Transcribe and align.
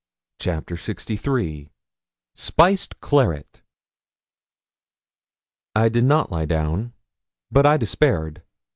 CHAPTER 0.39 0.73
LXIII 0.77 1.69
SPICED 2.33 3.01
CLARET 3.01 3.61
I 5.75 5.89
did 5.89 6.05
not 6.05 6.31
lie 6.31 6.45
down; 6.47 6.93
but 7.51 7.67
I 7.67 7.77
despaired. 7.77 8.41